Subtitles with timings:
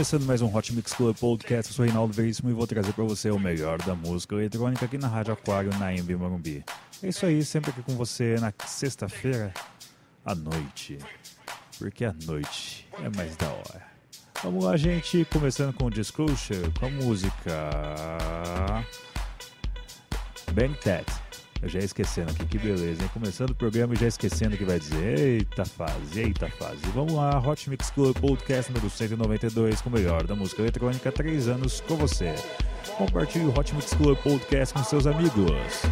[0.00, 3.04] Começando mais um Hot Mix Club Podcast, eu sou Reinaldo Veríssimo e vou trazer para
[3.04, 6.64] você o melhor da música eletrônica aqui na Rádio Aquário, na MB Morumbi.
[7.02, 9.52] É isso aí, sempre aqui com você na sexta-feira
[10.24, 10.96] à noite,
[11.78, 13.82] porque a noite é mais da hora.
[14.42, 17.70] Vamos lá, gente, começando com o Disclosure, com a música
[20.54, 21.29] Bang Tat.
[21.62, 23.10] Eu já esquecendo aqui, que beleza, hein?
[23.12, 25.18] Começando o programa e já esquecendo o que vai dizer.
[25.18, 26.80] Eita fase, eita fase.
[26.94, 31.48] Vamos lá, Hot Mix Club Podcast número 192, com o melhor da música eletrônica, três
[31.48, 32.34] anos com você.
[32.96, 35.82] Compartilhe o Hot Mix Club Podcast com seus amigos.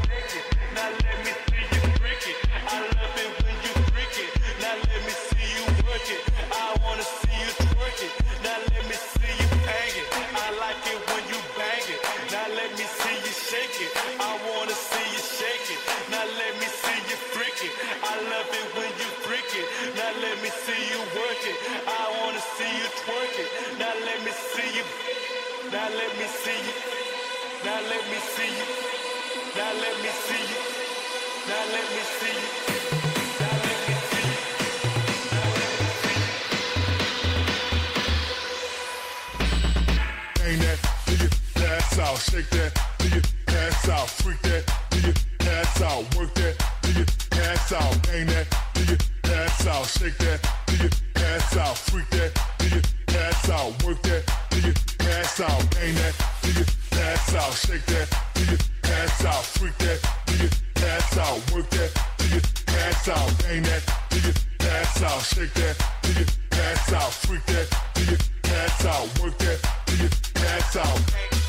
[27.69, 28.67] Now let me see you.
[29.55, 30.61] Now let me see you.
[31.49, 32.49] Now let me see you.
[33.41, 34.37] Now let me see you.
[40.39, 44.99] Bang that, do you pass out, shake that, do you pass out, freak that, do
[45.07, 49.87] you pass out, work that, do you pass out, bang that, do you pass out,
[49.87, 54.61] shake that, do you pass out, freak that, do you pass out, work that, do
[54.61, 59.45] you pass out, bang that, do you pass out, shake that, do you pass out,
[59.45, 64.21] freak that, do you pass out, work that, do you pass out, bang that, do
[64.21, 69.21] you pass out, shake that, do you pass out, freak that, do you pass out,
[69.21, 71.48] work that, do you pass out?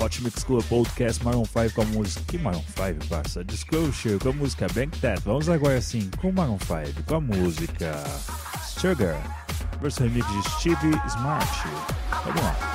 [0.00, 2.22] Hot Mix Club Podcast Maroon 5 com a música.
[2.26, 3.44] Que Maroon 5, parça?
[3.44, 5.20] Disclosure com a música Bank That.
[5.24, 7.92] Vamos agora sim com Maroon 5 com a música
[8.64, 9.46] Sugar,
[9.80, 11.68] versão remix de Steve Smart.
[12.24, 12.69] Vamos lá.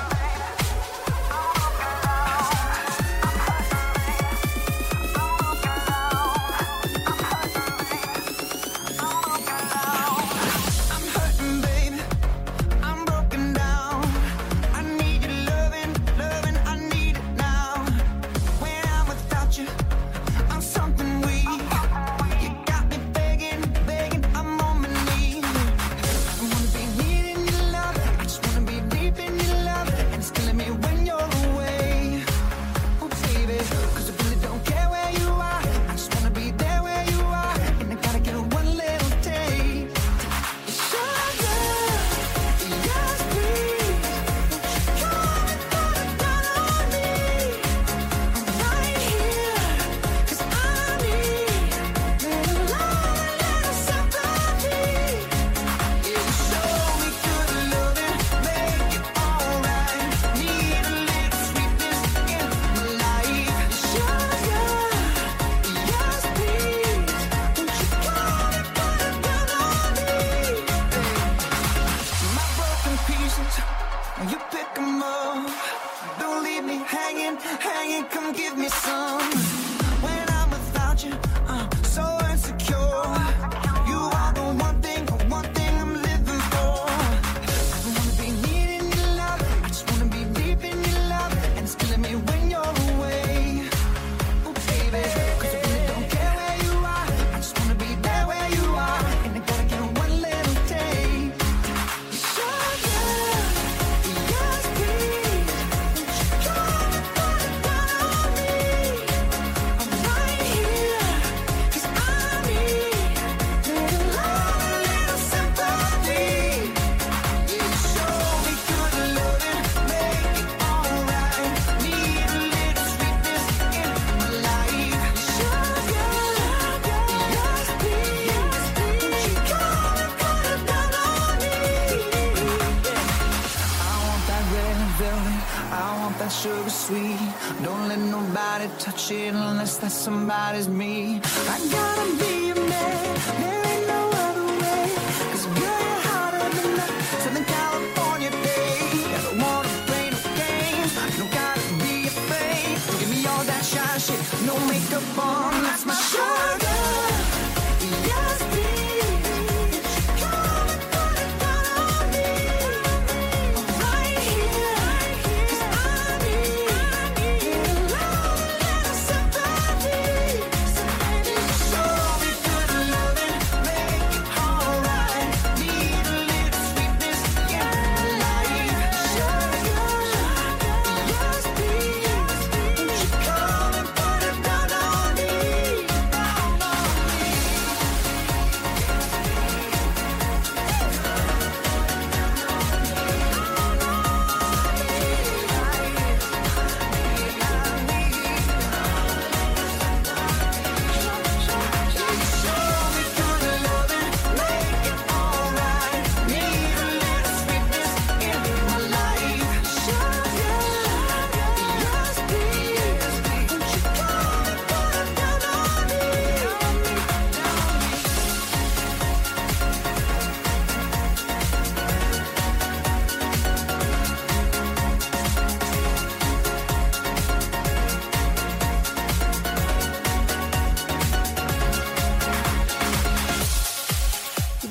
[138.78, 141.20] Touch it unless that somebody's me.
[141.24, 143.55] I gotta be a man.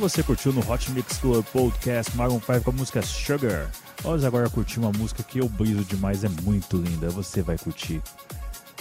[0.07, 3.71] você curtiu no Hot Mix Club Podcast Maroon 5 com a música Sugar,
[4.03, 8.03] vamos agora curtir uma música que eu briso demais, é muito linda, você vai curtir.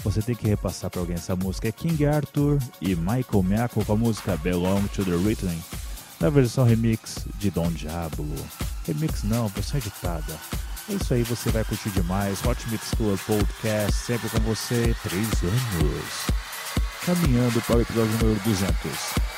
[0.03, 1.67] Você tem que repassar para alguém essa música.
[1.67, 5.59] É King Arthur e Michael Miako com a música Belong to the Rhythm,
[6.21, 8.29] na versão remix de Don Diablo.
[8.87, 10.35] Remix não, versão editada.
[10.91, 12.45] É isso aí, você vai curtir demais.
[12.45, 16.27] Hot Mix Club Podcast, sempre com você, 3 anos.
[17.07, 19.34] Caminhando para o episódio número 200.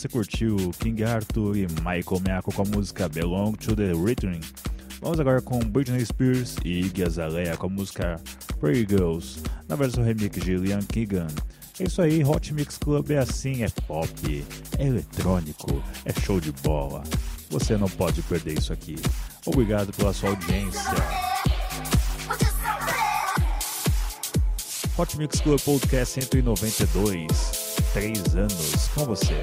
[0.00, 4.40] você curtiu King Arthur e Michael Miaco com a música Belong to the Rhythm.
[5.02, 8.18] Vamos agora com Britney Spears e Iggy Azalea com a música
[8.58, 11.26] Pretty Girls, na versão remix de Liam Keegan.
[11.78, 14.44] É isso aí, Hot Mix Club é assim, é pop,
[14.78, 17.02] é eletrônico, é show de bola.
[17.50, 18.96] Você não pode perder isso aqui.
[19.44, 20.94] Obrigado pela sua audiência.
[24.96, 27.28] Hot Mix Club Podcast 192,
[27.92, 29.42] 3 anos com você.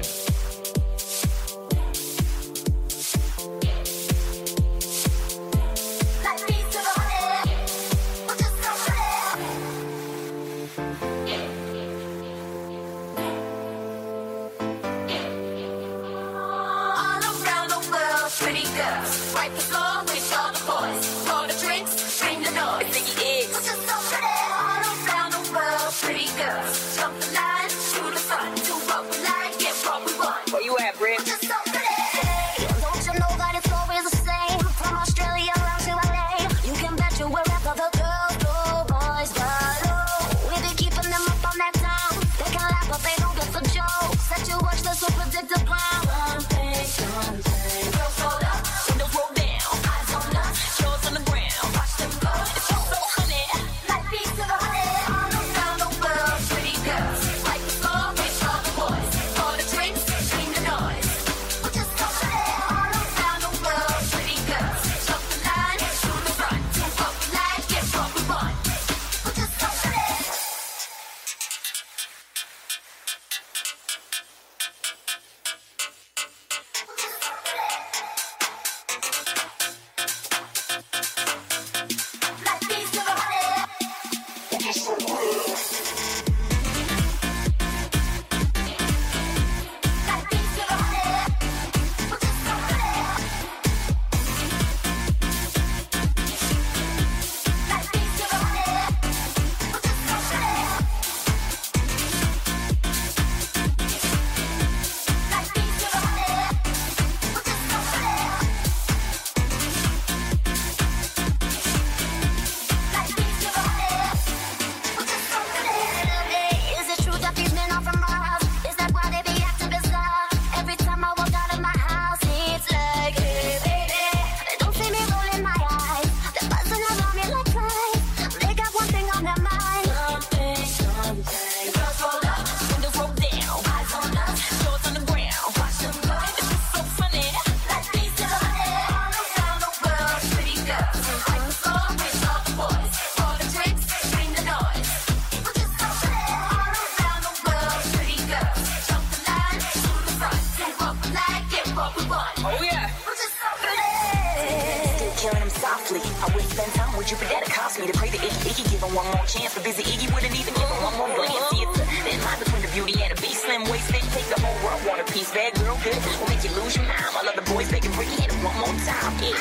[168.88, 169.34] 下地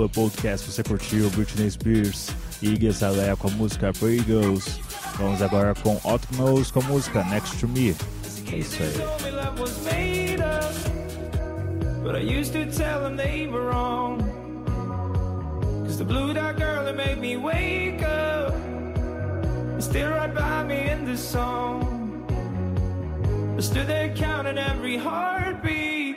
[0.00, 2.30] Lua Podcast você curtiu Britney Spears
[2.62, 2.88] e Iggy
[3.38, 4.24] com a música Pretty
[5.18, 7.94] Vamos agora com Otmos com a música Next to Me.
[8.50, 8.94] É isso aí.
[12.02, 14.20] But I used to tell them they were wrong.
[15.84, 18.54] Cause the blue dot girl that made me wake up
[19.78, 22.24] is still right by me in this song.
[23.58, 26.16] I stood there counting every heartbeat,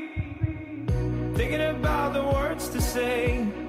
[1.36, 3.63] thinking about the words to say.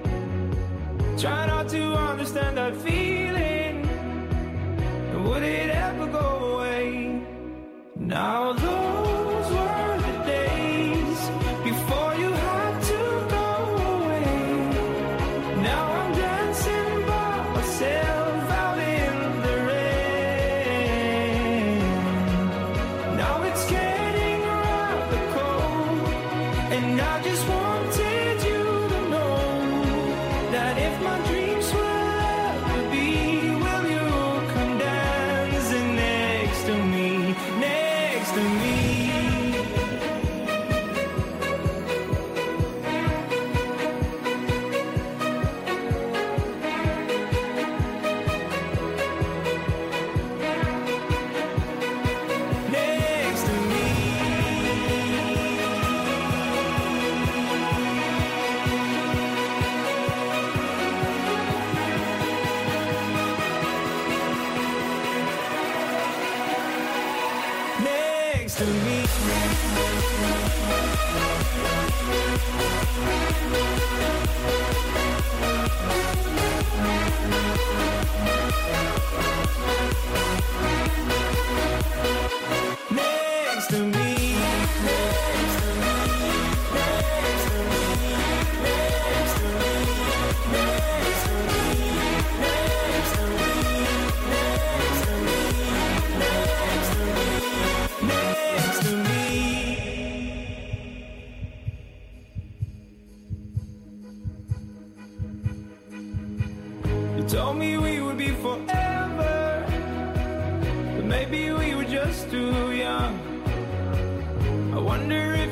[1.17, 3.83] Try not to understand that feeling.
[5.25, 7.21] Would it ever go away?
[7.97, 9.14] Now, though.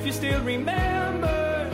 [0.03, 1.69] if you still remember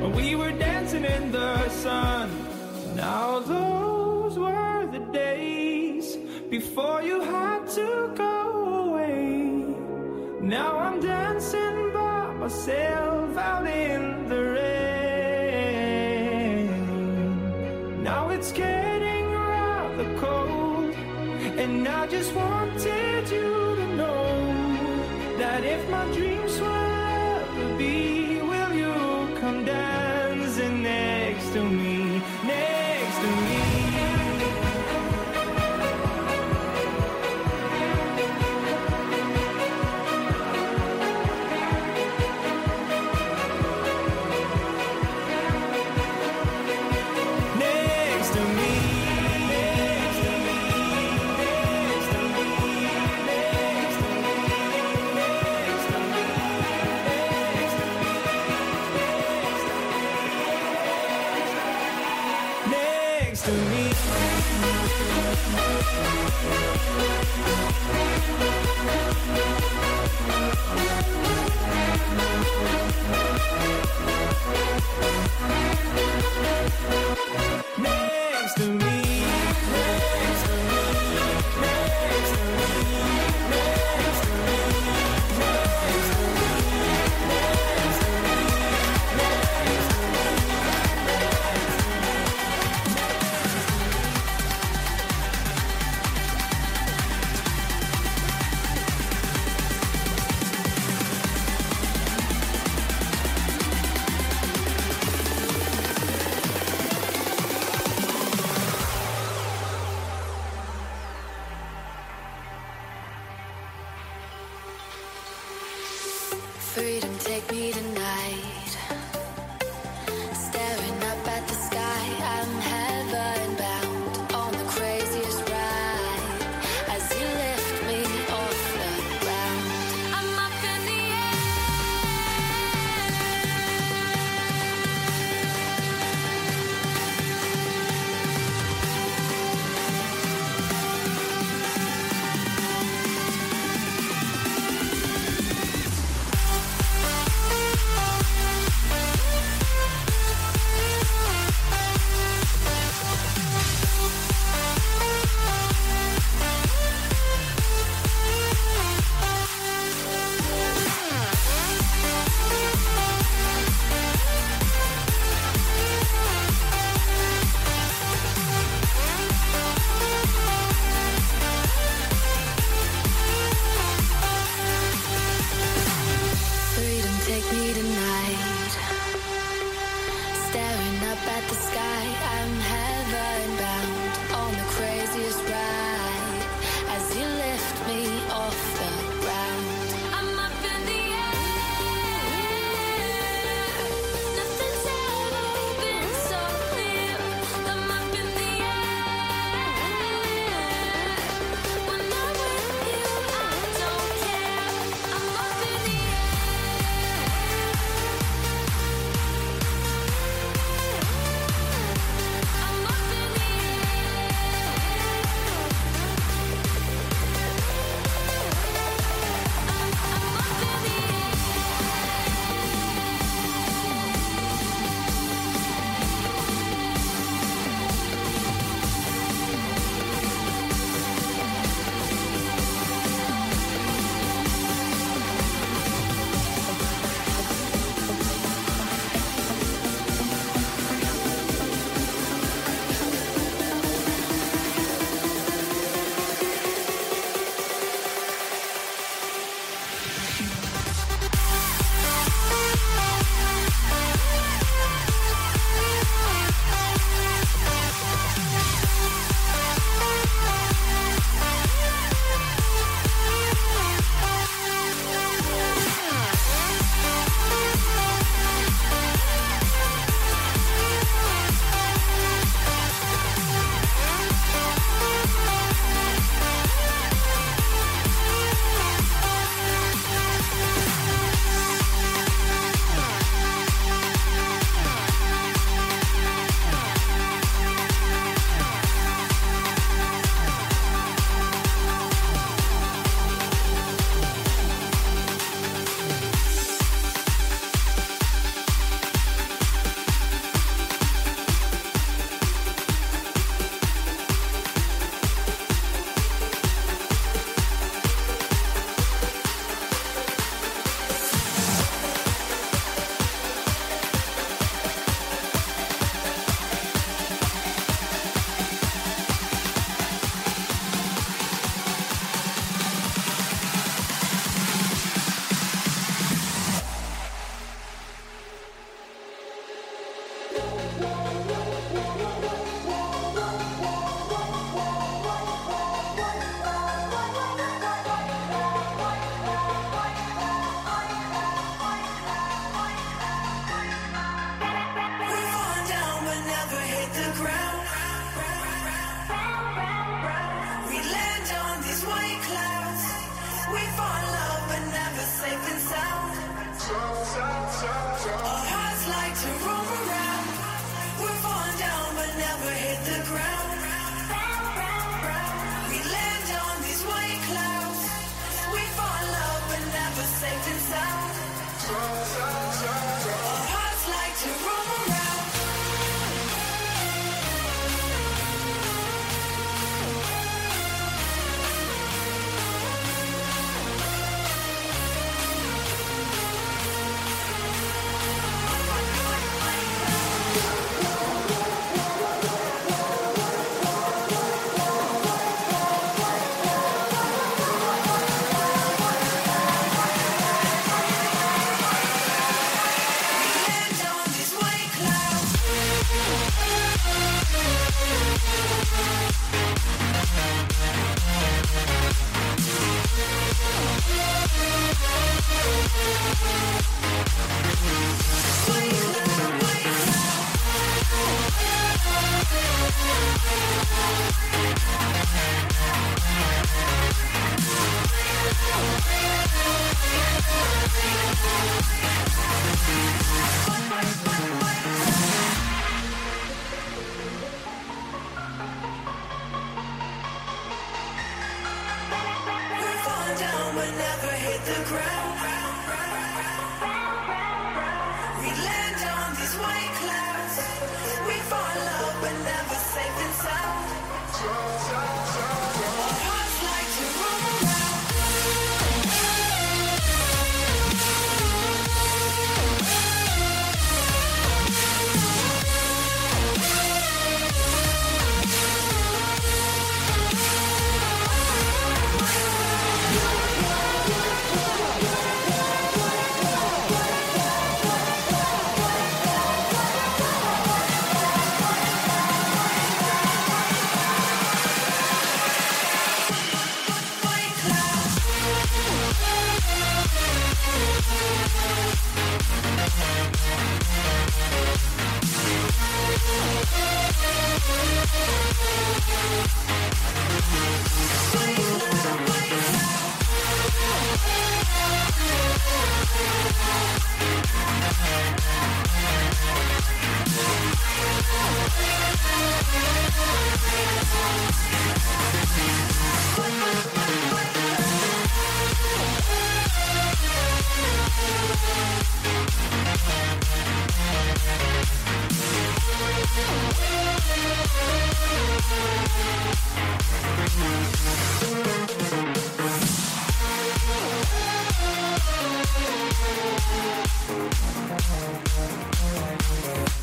[0.00, 2.30] when we were dancing in the sun.
[2.94, 6.16] Now those were the days
[6.48, 9.74] before you had to go away.
[10.42, 14.84] Now I'm dancing by myself out in the rain.
[18.04, 20.94] Now it's getting rather cold,
[21.58, 22.61] and I just want.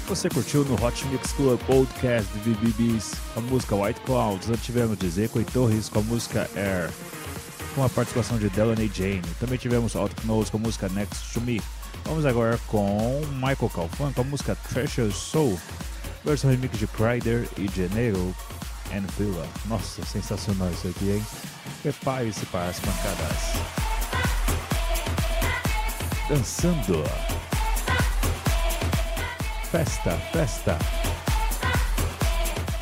[0.09, 4.49] Você curtiu no Hot Mix Club Podcast de BBBs a música White Clouds.
[4.49, 6.89] Antes tivemos de Zeco e Torres com a música Air,
[7.75, 9.21] com a participação de Delaney Jane.
[9.39, 11.61] Também tivemos Out Knows com a música Next to Me.
[12.05, 15.59] Vamos agora com Michael Calfan com a música Treasure Soul,
[16.25, 18.35] versão remix de Crider e Janeiro
[18.91, 19.47] and Villa.
[19.67, 21.25] Nossa, sensacional isso aqui, hein?
[21.83, 23.53] Prepare-se para as pancadas.
[26.27, 27.03] Dançando.
[29.71, 30.77] Festa, festa.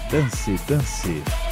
[0.09, 1.46] Dance, dance.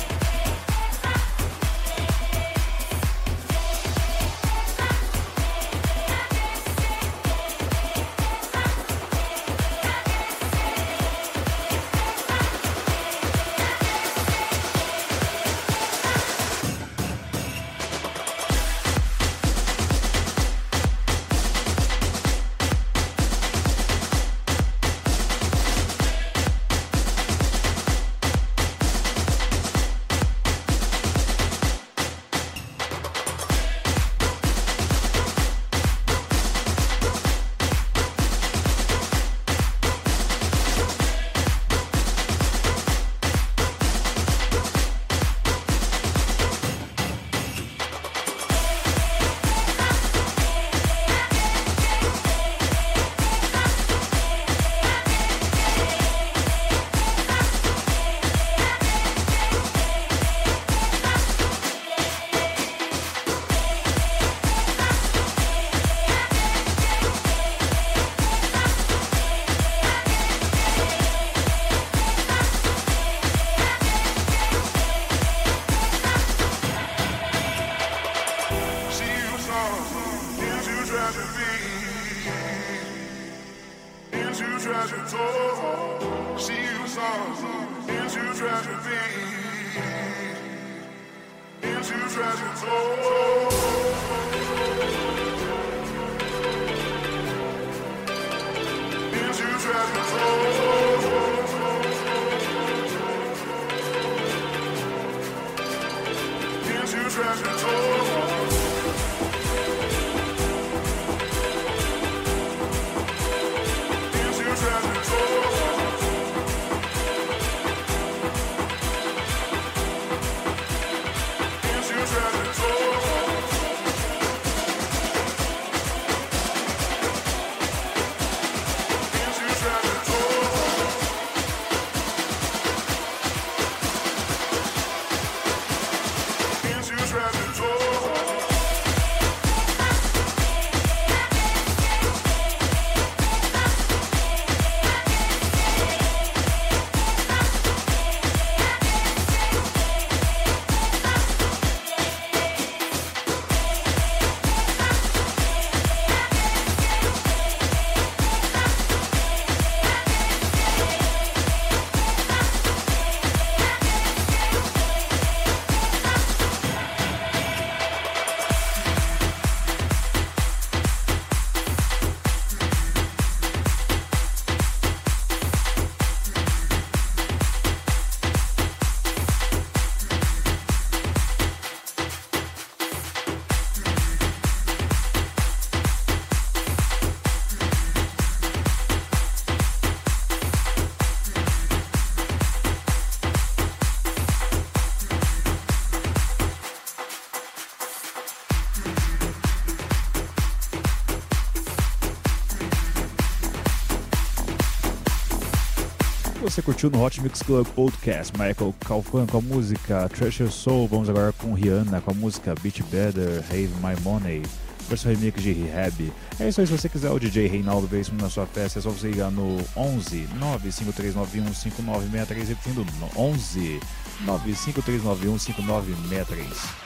[206.55, 210.87] você curtiu no Hot Mix Club Podcast, Michael Calfan com a música Treasure Soul.
[210.87, 214.41] Vamos agora com Rihanna com a música Beat Better, Have My Money,
[214.87, 216.13] versão remix de Rehab.
[216.39, 218.89] É isso aí, se você quiser o DJ Reinaldo Basement na sua festa, é só
[218.89, 222.85] você ligar no 11 953915963, repetindo
[223.17, 223.81] 11
[224.25, 226.84] 953915963.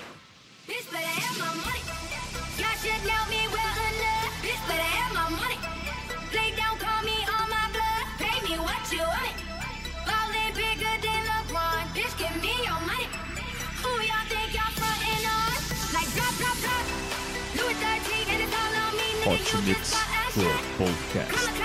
[19.57, 19.95] Mix
[20.31, 21.58] Club Podcast.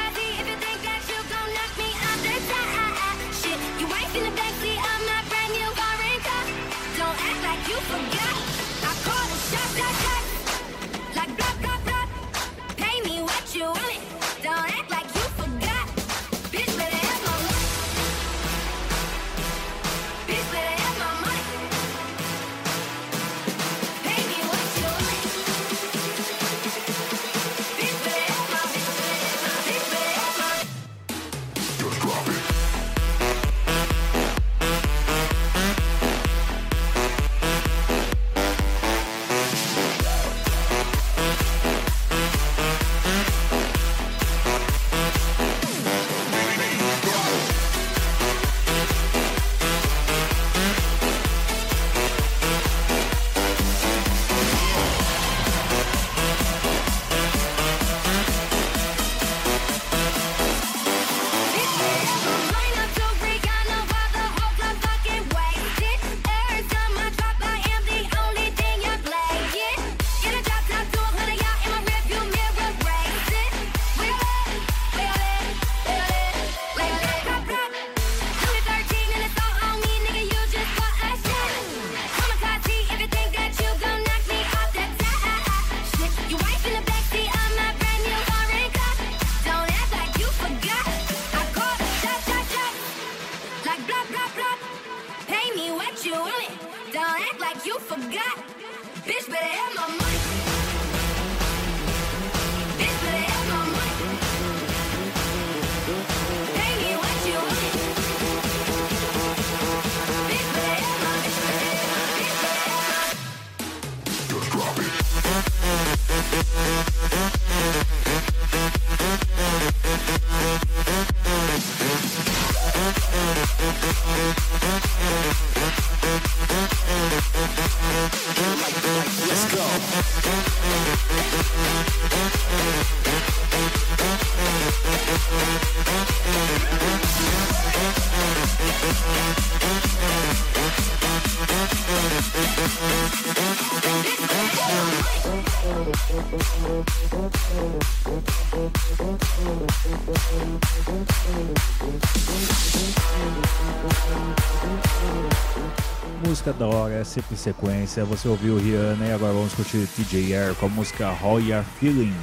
[156.27, 158.03] Música da hora, é sempre sequência.
[158.07, 162.17] Você ouviu Rihanna e agora vamos curtir TJ Air com a música How You're Feeling.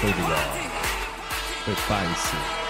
[0.00, 0.52] Foi legal,
[1.64, 2.61] foi Prepare-se.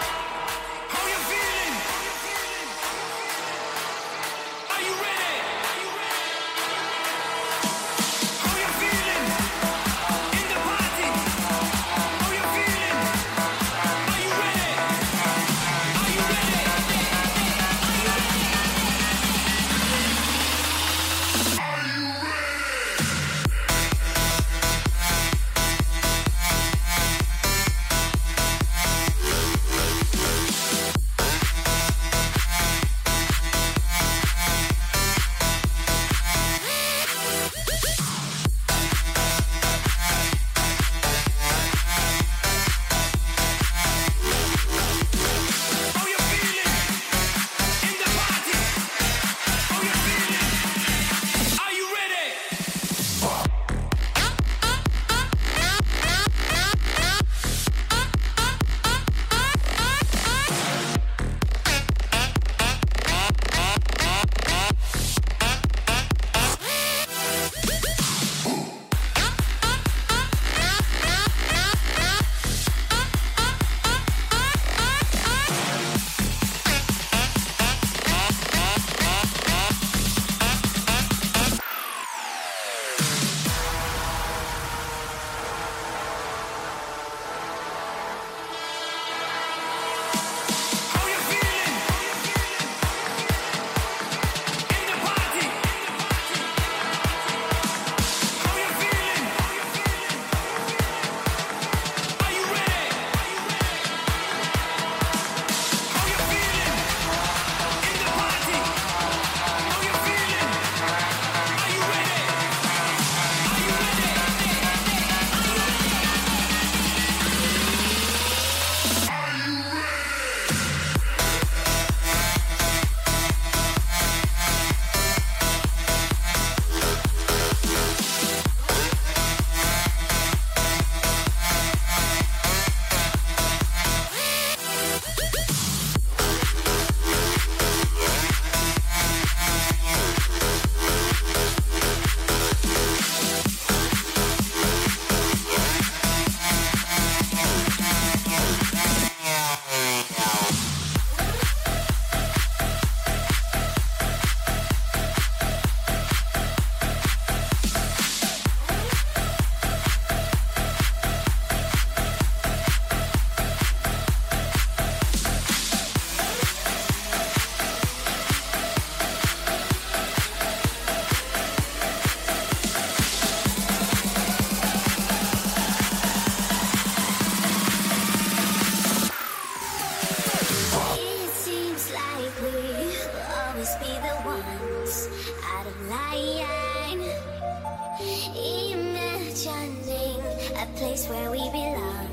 [191.12, 192.08] Where we belong.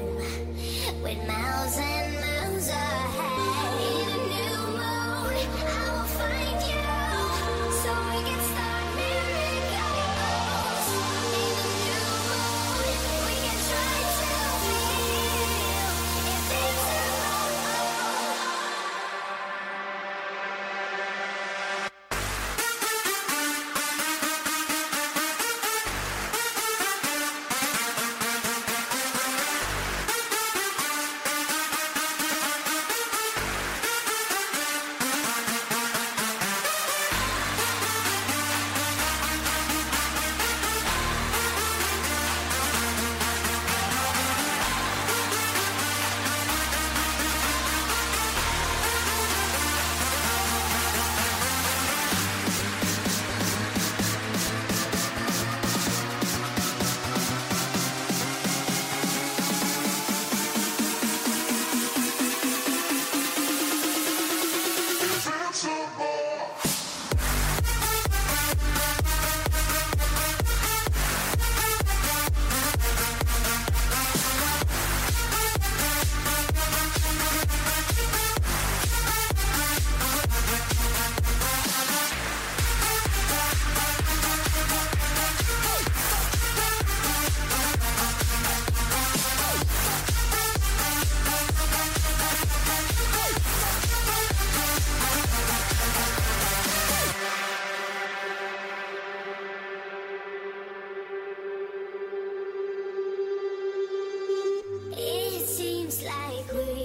[1.02, 3.39] With miles and miles ahead.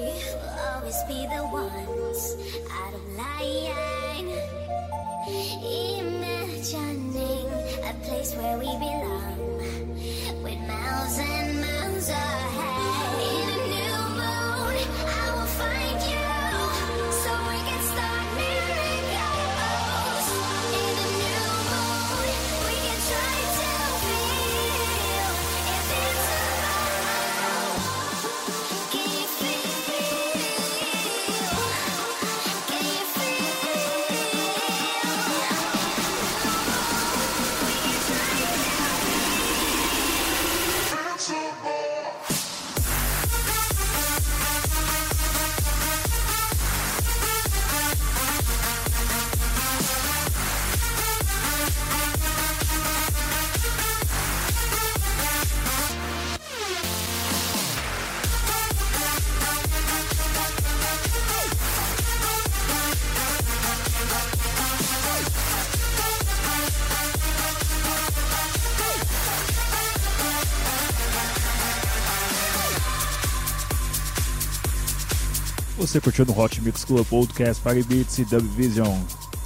[0.05, 2.37] Will always be the ones
[2.71, 4.31] out of line.
[5.99, 7.49] Imagining
[7.83, 9.39] a place where we belong,
[10.43, 12.44] with miles and miles ahead.
[75.95, 78.99] Você curtiu no Hot Mix Club Podcast Party Beats e Dub Vision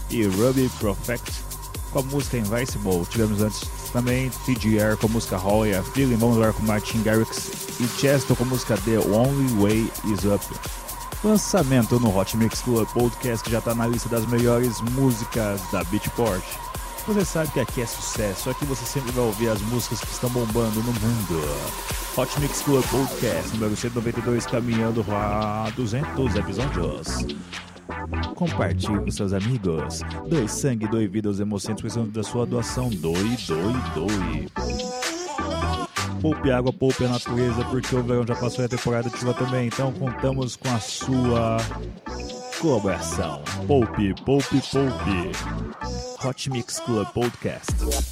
[0.09, 1.31] e Ruby Perfect
[1.91, 3.05] com a música Invincible.
[3.11, 7.51] Tivemos antes também TGR com a música Holly, a Feeling, vamos agora com Martin Garrix
[7.79, 10.43] e Chesto com a música The Only Way Is Up.
[11.23, 15.85] Lançamento no Hot Mix Club Podcast que já está na lista das melhores músicas da
[15.85, 16.43] Beatport.
[17.09, 20.29] Você sabe que aqui é sucesso, aqui você sempre vai ouvir as músicas que estão
[20.29, 21.41] bombando no mundo.
[22.15, 27.27] Hot Mix Club Podcast número 192, caminhando a 200 episódios.
[28.35, 30.01] Compartilhe com seus amigos.
[30.29, 32.91] Doe sangue, doe vida aos inocentes precisando da sua doação.
[32.91, 34.49] Doe, doe, doe.
[36.21, 39.69] Poupe água, poupe a natureza, porque o verão já passou e a temporada ativa também.
[39.69, 41.57] Então contamos com a sua
[42.61, 43.43] colaboração.
[43.67, 45.88] Poupe, poupe, poupe.
[46.21, 48.08] Hot Mix Club Podcast.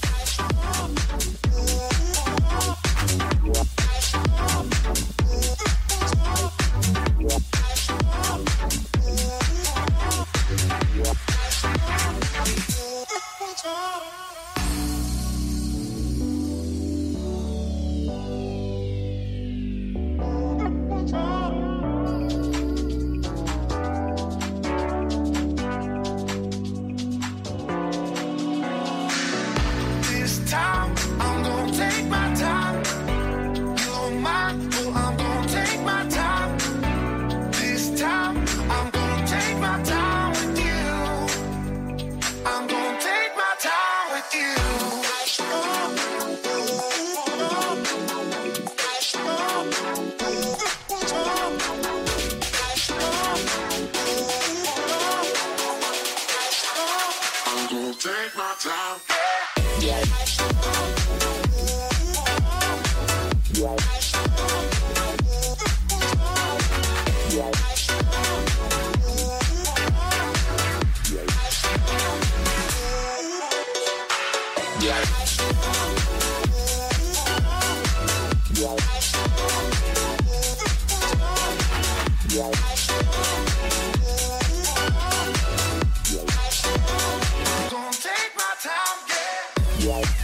[89.86, 90.15] life.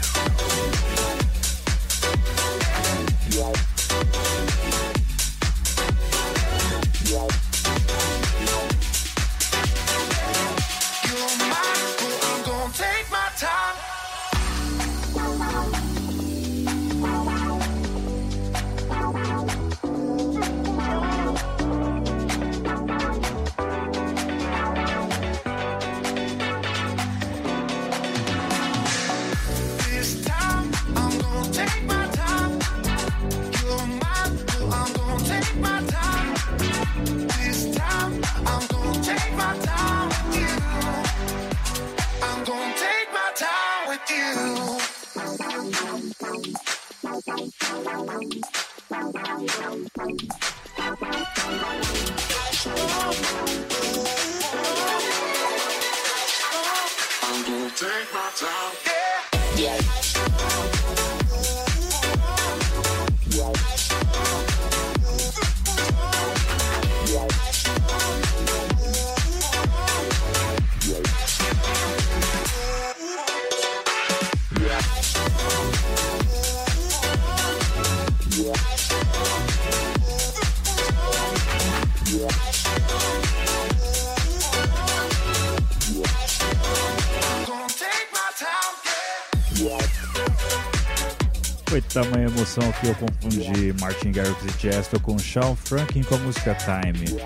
[91.93, 96.55] Tamanha emoção que eu confundi Martin Garrix e Chesto com Sean Franklin com a música
[96.55, 97.21] Time.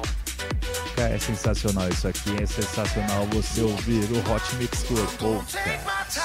[0.97, 6.21] Cara, é sensacional isso aqui, é sensacional você ouvir o Hot Mix Club Podcast.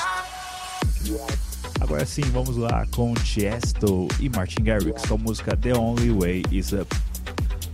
[1.80, 6.44] Agora sim, vamos lá com Chesto e Martin Garrix com a música The Only Way
[6.52, 6.88] Is Up.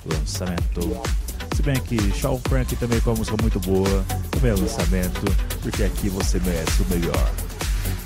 [0.06, 1.02] Lançamento.
[1.56, 5.26] Se bem que Sean Frank também com uma música muito boa, também é lançamento,
[5.62, 7.47] porque aqui você merece o melhor.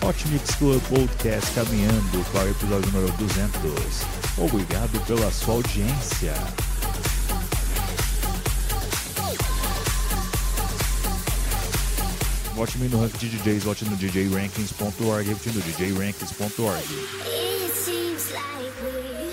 [0.04, 3.72] Hot Mix Club Podcast caminhando para o episódio número 200.
[4.38, 6.34] Obrigado pela sua audiência.
[12.56, 16.84] Vote-me no ranking de DJs, vote no djrankings.org, repetindo djrankings.org.
[17.26, 19.32] It seems like we'll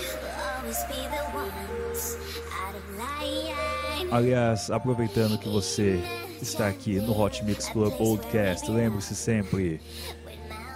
[0.55, 2.17] always be the ones
[2.53, 4.09] out of line.
[4.11, 5.99] Aliás, aproveitando que você
[6.41, 9.79] está aqui no Hot Mix Club Podcast, lembre-se sempre,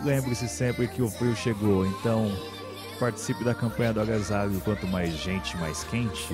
[0.03, 2.31] lembre-se sempre que o frio chegou, então
[2.99, 6.33] participe da campanha do agasalho, quanto mais gente, mais quente.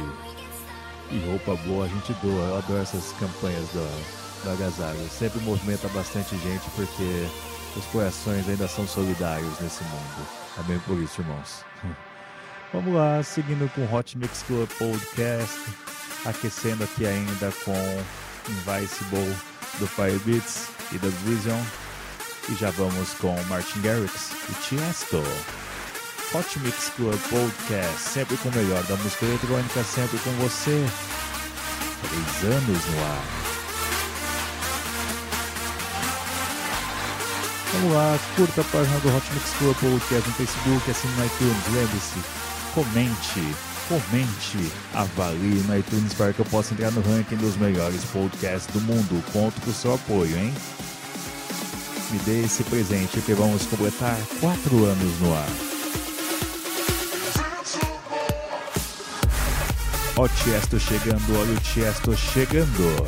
[1.11, 5.87] E roupa boa a gente doa, eu adoro essas campanhas do, do agasalho, sempre movimenta
[5.89, 7.27] bastante gente porque
[7.75, 10.27] os corações ainda são solidários nesse mundo.
[10.57, 11.65] Amém por isso, irmãos.
[12.71, 15.59] Vamos lá, seguindo com Hot Mix Club Podcast,
[16.25, 17.73] aquecendo aqui ainda com
[18.47, 19.35] Invincible
[19.79, 21.59] do Firebeats e da Vision.
[22.51, 25.23] E já vamos com Martin Garrix e Tiesto.
[26.33, 30.85] Hot Mix Club Podcast, sempre com o melhor da música eletrônica, sempre com você.
[32.01, 33.23] Três anos no ar.
[37.73, 41.67] Vamos lá, curta a página do Hot Mix Club Podcast no Facebook, assine no iTunes,
[41.73, 42.19] lembre-se,
[42.73, 43.55] comente,
[43.87, 48.81] comente, avalie no iTunes para que eu possa entrar no ranking dos melhores podcasts do
[48.81, 49.23] mundo.
[49.31, 50.53] Conto com o seu apoio, hein?
[52.11, 55.49] Me dê esse presente que vamos completar quatro anos no ar.
[60.15, 63.07] Ó Tiesto chegando, olha o Tiesto chegando.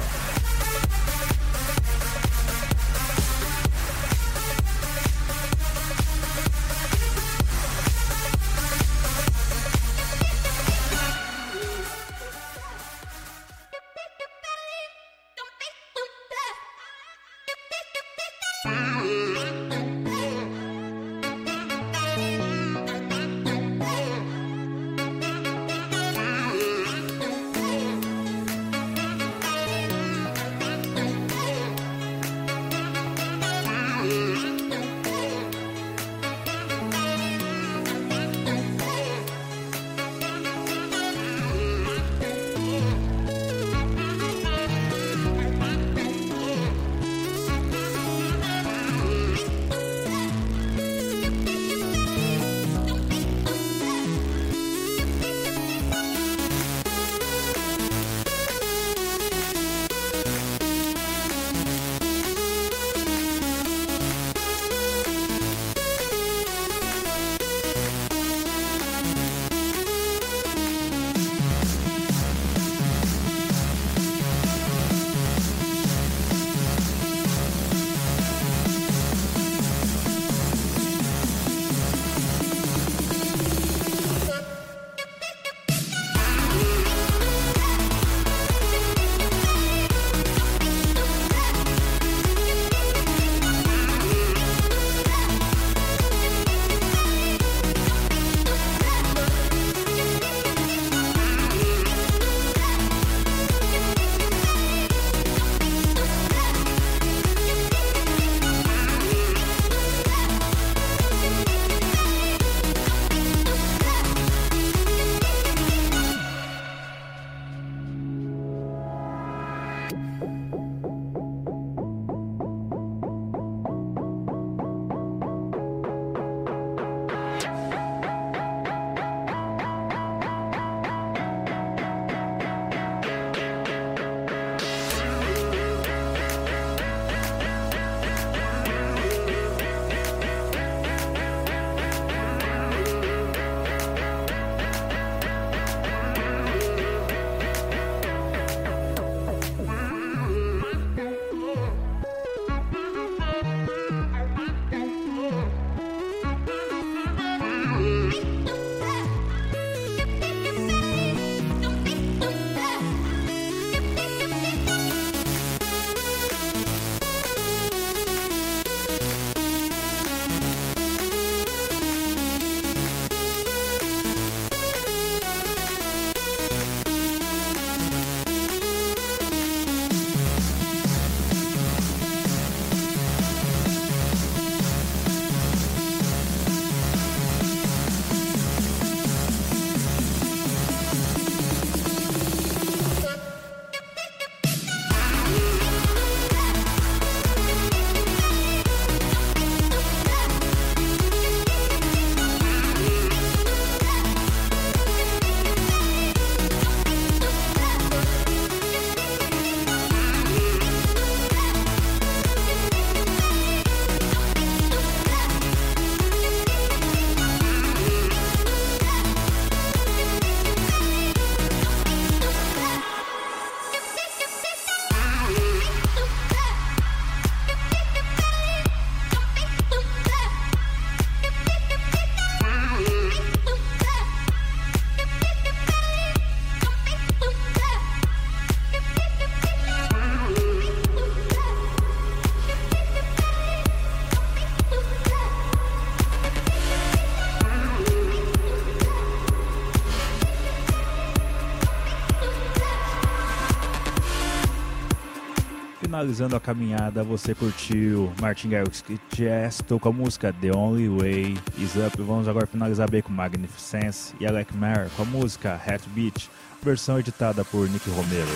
[256.02, 258.84] Finalizando a caminhada, você curtiu Martin Garrix
[259.14, 262.02] Jazz, com a música The Only Way Is Up.
[262.02, 266.28] Vamos agora finalizar bem com Magnificence e Alec Mayer com a música Hat Beat,
[266.64, 268.28] versão editada por Nick Romero.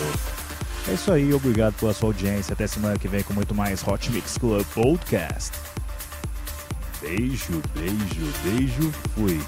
[0.88, 2.54] É isso aí, obrigado pela sua audiência.
[2.54, 5.58] Até semana que vem com muito mais Hot Mix Club Podcast.
[7.02, 9.42] Beijo, beijo, beijo, fui.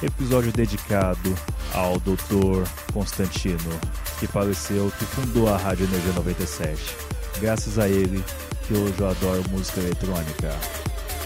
[0.00, 1.34] Episódio dedicado
[1.72, 2.68] ao Dr.
[2.92, 3.80] Constantino,
[4.20, 7.13] que faleceu, que fundou a Rádio Energia 97.
[7.40, 8.24] Graças a ele
[8.66, 10.54] que hoje eu adoro música eletrônica.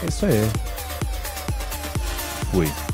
[0.03, 0.49] É isso aí.
[2.51, 2.88] Fui.